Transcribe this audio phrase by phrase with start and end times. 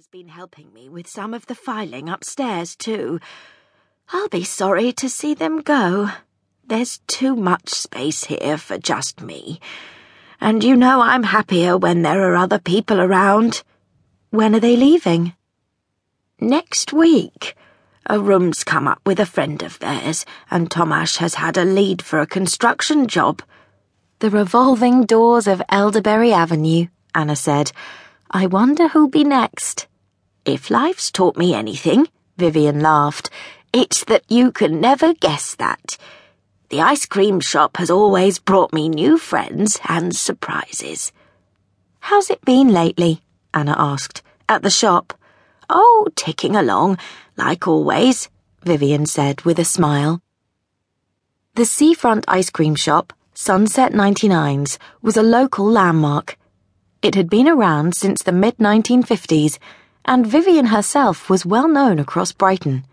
[0.00, 3.20] has been helping me with some of the filing upstairs, too.
[4.10, 6.08] I'll be sorry to see them go.
[6.66, 9.60] There's too much space here for just me.
[10.40, 13.62] And you know I'm happier when there are other people around.
[14.30, 15.34] When are they leaving?
[16.40, 17.54] Next week.
[18.06, 22.00] A room's come up with a friend of theirs, and Tomasz has had a lead
[22.00, 23.42] for a construction job.
[24.20, 27.72] The revolving doors of Elderberry Avenue, Anna said.
[28.30, 29.88] I wonder who'll be next.
[30.50, 33.30] If life's taught me anything, Vivien laughed,
[33.72, 35.96] it's that you can never guess that.
[36.70, 41.12] The ice cream shop has always brought me new friends and surprises.
[42.00, 43.22] How's it been lately?
[43.54, 44.22] Anna asked.
[44.48, 45.14] At the shop?
[45.68, 46.98] Oh, ticking along,
[47.36, 48.28] like always,
[48.64, 50.20] Vivien said with a smile.
[51.54, 56.36] The seafront ice cream shop, Sunset 99's, was a local landmark.
[57.02, 59.60] It had been around since the mid 1950s,
[60.04, 62.84] and Vivien herself was well known across Brighton.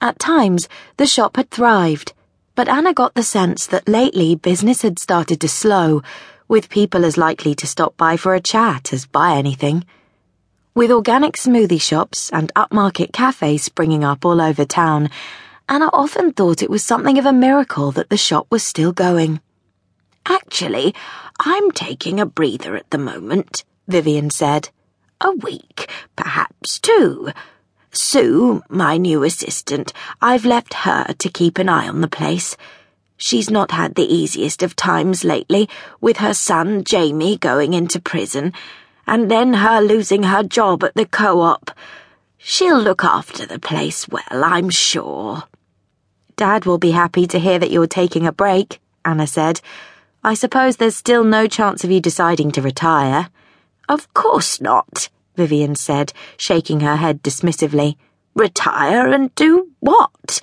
[0.00, 2.12] At times, the shop had thrived,
[2.54, 6.02] but Anna got the sense that lately business had started to slow,
[6.48, 9.84] with people as likely to stop by for a chat as buy anything.
[10.74, 15.10] With organic smoothie shops and upmarket cafes springing up all over town,
[15.68, 19.40] Anna often thought it was something of a miracle that the shop was still going.
[20.24, 20.94] Actually,
[21.40, 24.70] I'm taking a breather at the moment, Vivien said.
[25.20, 27.30] A week, perhaps two.
[27.90, 32.56] Sue, my new assistant, I've left her to keep an eye on the place.
[33.16, 35.68] She's not had the easiest of times lately,
[36.00, 38.52] with her son Jamie going into prison
[39.08, 41.70] and then her losing her job at the co-op.
[42.36, 45.44] She'll look after the place well, I'm sure.
[46.36, 49.62] Dad will be happy to hear that you're taking a break, Anna said.
[50.22, 53.30] I suppose there's still no chance of you deciding to retire.
[53.88, 57.96] Of course not, Vivien said, shaking her head dismissively.
[58.34, 60.40] Retire and do what?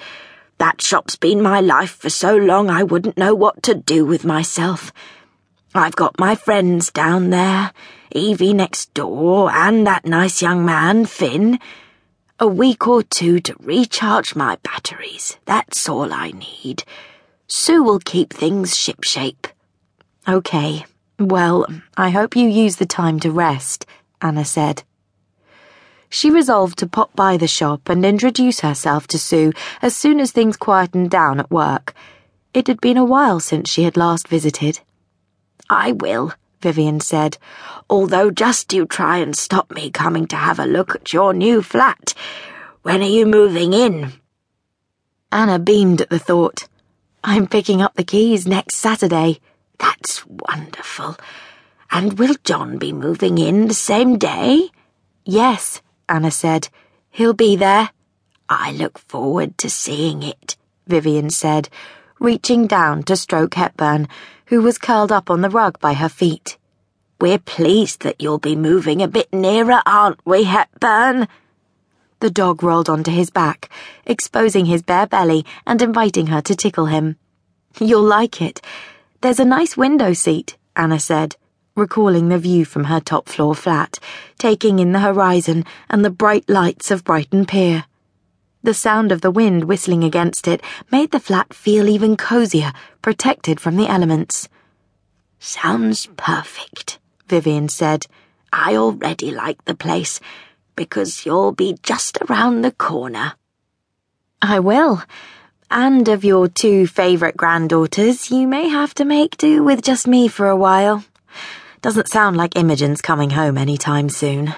[0.58, 4.26] That shop's been my life for so long I wouldn't know what to do with
[4.26, 4.92] myself.
[5.74, 7.74] I've got my friends down there,
[8.12, 11.60] Evie next door, and that nice young man, Finn.
[12.40, 15.38] A week or two to recharge my batteries.
[15.46, 16.84] That's all I need.
[17.48, 19.48] Sue will keep things shipshape.
[20.28, 20.86] Okay.
[21.20, 21.66] Well,
[21.96, 23.86] I hope you use the time to rest,
[24.22, 24.84] Anna said.
[26.10, 30.32] She resolved to pop by the shop and introduce herself to Sue as soon as
[30.32, 31.94] things quietened down at work.
[32.54, 34.82] It had been a while since she had last visited.
[35.70, 37.38] I will, Vivien said,
[37.90, 41.62] although just you try and stop me coming to have a look at your new
[41.62, 42.14] flat.
[42.82, 44.14] When are you moving in?
[45.32, 46.68] Anna beamed at the thought.
[47.24, 49.40] I'm picking up the keys next Saturday.
[49.78, 51.18] That's wonderful.
[51.92, 54.70] And will John be moving in the same day?
[55.24, 56.70] Yes, Anna said.
[57.10, 57.90] He'll be there.
[58.50, 60.56] I look forward to seeing it,
[60.88, 61.70] Vivien said,
[62.20, 64.08] reaching down to stroke Hepburn
[64.48, 66.58] who was curled up on the rug by her feet.
[67.20, 71.28] We're pleased that you'll be moving a bit nearer, aren't we, Hepburn?
[72.20, 73.70] The dog rolled onto his back,
[74.06, 77.18] exposing his bare belly and inviting her to tickle him.
[77.80, 78.62] You'll like it.
[79.26, 81.36] There's a nice window seat, Anna said,
[81.76, 83.98] recalling the view from her top floor flat,
[84.38, 87.86] taking in the horizon and the bright lights of Brighton Pier.
[88.62, 92.72] The sound of the wind whistling against it made the flat feel even cozier,
[93.02, 94.48] protected from the elements.
[95.40, 98.06] Sounds perfect, Vivien said.
[98.54, 100.20] I already like the place,
[100.76, 103.34] because you'll be just around the corner.
[104.40, 105.02] I will.
[105.70, 110.28] And of your two favourite granddaughters, you may have to make do with just me
[110.28, 111.04] for a while.
[111.82, 114.54] Doesn't sound like Imogen's coming home any time soon.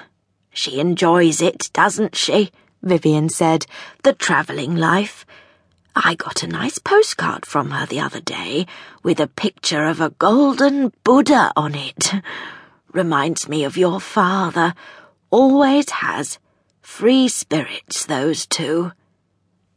[0.51, 2.51] She enjoys it, doesn't she?
[2.81, 3.65] Vivien said,
[4.03, 5.25] the travelling life.
[5.95, 8.67] I got a nice postcard from her the other day
[9.01, 12.13] with a picture of a golden Buddha on it.
[12.91, 14.73] Reminds me of your father.
[15.29, 16.37] Always has.
[16.81, 18.91] Free spirits, those two.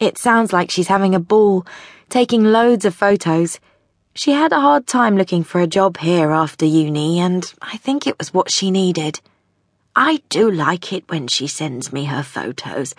[0.00, 1.67] It sounds like she's having a ball,
[2.08, 3.61] taking loads of photos.
[4.14, 8.06] She had a hard time looking for a job here after uni, and I think
[8.06, 9.20] it was what she needed.
[9.94, 12.94] I do like it when she sends me her photos.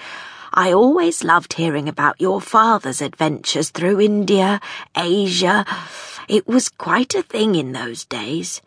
[0.54, 4.62] I always loved hearing about your father's adventures through India,
[4.96, 5.66] Asia.
[6.28, 8.62] It was quite a thing in those days.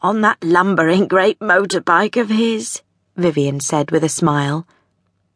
[0.00, 2.80] On that lumbering great motorbike of his,
[3.16, 4.68] Vivien said with a smile.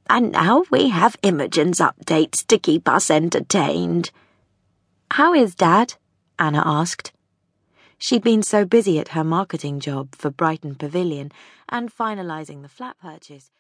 [0.09, 4.11] And now we have Imogen's updates to keep us entertained.
[5.11, 5.95] How is Dad?
[6.39, 7.13] Anna asked.
[7.99, 11.33] She'd been so busy at her marketing job for Brighton Pavilion
[11.69, 13.51] and finalising the flat purchase.